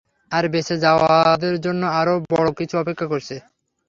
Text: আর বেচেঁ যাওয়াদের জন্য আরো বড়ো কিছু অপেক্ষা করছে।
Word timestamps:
আর 0.31 0.43
বেচেঁ 0.53 0.77
যাওয়াদের 0.77 1.55
জন্য 1.65 1.81
আরো 1.99 2.13
বড়ো 2.31 2.51
কিছু 2.59 2.75
অপেক্ষা 2.77 3.07
করছে। 3.07 3.35